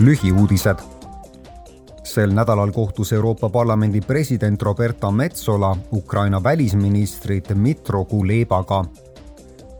[0.00, 0.76] lühiuudised.
[2.04, 8.84] sel nädalal kohtus Euroopa Parlamendi president Roberta Metsola Ukraina välisministri Dmitro Kulebaga.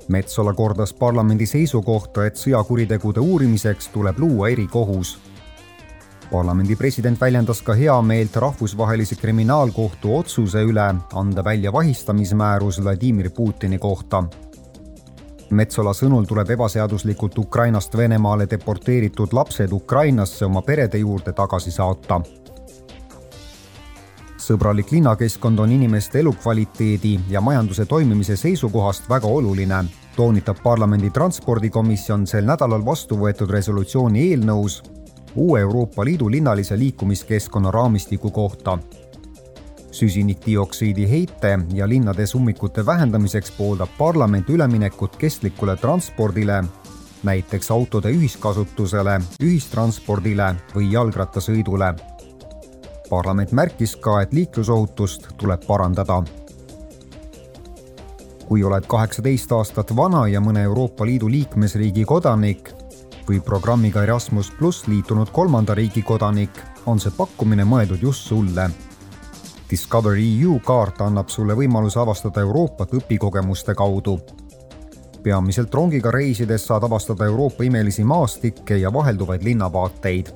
[0.08, 5.18] Metsola kordas parlamendi seisukohta, et sõjakuritegude uurimiseks tuleb luua erikohus.
[6.30, 14.24] parlamendi president väljendas ka heameelt rahvusvahelise kriminaalkohtu otsuse üle anda välja vahistamismäärus Vladimir Putini kohta
[15.50, 22.20] Metsola sõnul tuleb ebaseaduslikult Ukrainast Venemaale deporteeritud lapsed Ukrainasse oma perede juurde tagasi saata.
[24.46, 29.84] sõbralik linnakeskkond on inimeste elukvaliteedi ja majanduse toimimise seisukohast väga oluline,
[30.16, 34.82] toonitab parlamendi transpordikomisjon sel nädalal vastu võetud resolutsiooni eelnõus
[35.34, 38.78] uue Euroopa Liidu linnalise liikumiskeskkonna raamistiku kohta
[39.96, 46.64] süsinikdioksiidi heite ja linnades ummikute vähendamiseks pooldab parlament üleminekut kestlikule transpordile,
[47.24, 51.94] näiteks autode ühiskasutusele, ühistranspordile või jalgrattasõidule.
[53.10, 56.22] parlament märkis ka, et liiklusohutust tuleb parandada.
[58.48, 62.70] kui oled kaheksateist aastat vana ja mõne Euroopa Liidu liikmesriigi kodanik
[63.28, 66.50] või programmiga Erasmus pluss liitunud kolmanda riigi kodanik,
[66.86, 68.70] on see pakkumine mõeldud just sulle
[69.70, 74.20] Discover EU kaart annab sulle võimaluse avastada Euroopat õpikogemuste kaudu.
[75.22, 80.26] peamiselt rongiga reisides saad avastada Euroopa imelisi maastikke ja vahelduvaid linnavaateid.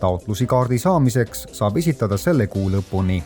[0.00, 3.22] taotlusi kaardi saamiseks saab esitada selle kuu lõpuni